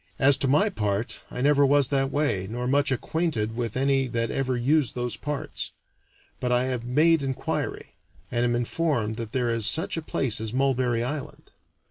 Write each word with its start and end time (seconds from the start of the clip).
As 0.17 0.35
to 0.39 0.47
my 0.47 0.69
part, 0.69 1.23
I 1.29 1.41
never 1.41 1.63
was 1.63 1.89
that 1.89 2.11
way, 2.11 2.47
nor 2.49 2.65
much 2.65 2.91
acquainted 2.91 3.55
with 3.55 3.77
any 3.77 4.07
that 4.07 4.31
ever 4.31 4.57
used 4.57 4.95
those 4.95 5.15
parts; 5.15 5.73
but 6.39 6.51
I 6.51 6.63
have 6.63 6.83
made 6.83 7.21
inquiry, 7.21 7.93
and 8.31 8.43
am 8.43 8.55
informed 8.55 9.17
that 9.17 9.31
there 9.31 9.53
is 9.53 9.67
such 9.67 9.97
a 9.97 10.01
place 10.01 10.41
as 10.41 10.53
Mulberry 10.53 11.03
Island. 11.03 11.51